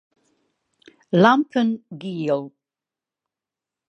Lampen 1.23 1.69
giel. 1.99 2.43